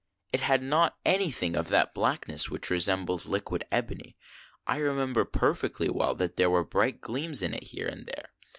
[0.33, 4.17] It had not anything of that blackness which resembles liquid ebony.
[4.65, 8.29] I remember perfectly well that there were bright gleams in it here and there."